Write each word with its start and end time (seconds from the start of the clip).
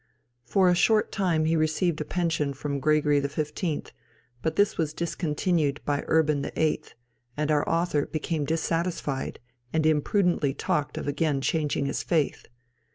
For 0.45 0.67
a 0.67 0.73
short 0.73 1.11
time 1.11 1.45
he 1.45 1.55
received 1.55 2.01
a 2.01 2.05
pension 2.05 2.55
from 2.55 2.79
Gregory 2.79 3.21
XV., 3.21 3.91
but 4.41 4.55
this 4.55 4.75
was 4.75 4.95
discontinued 4.95 5.79
by 5.85 6.03
Urban 6.07 6.41
VIII., 6.41 6.81
and 7.37 7.51
our 7.51 7.69
author 7.69 8.07
became 8.07 8.43
dissatisfied 8.45 9.39
and 9.71 9.85
imprudently 9.85 10.55
talked 10.55 10.97
of 10.97 11.07
again 11.07 11.39
changing 11.39 11.85
his 11.85 12.01
faith. 12.01 12.47